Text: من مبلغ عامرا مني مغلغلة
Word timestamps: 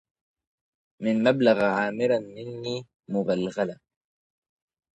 من 1.01 1.23
مبلغ 1.23 1.63
عامرا 1.63 2.19
مني 2.19 2.85
مغلغلة 3.09 3.77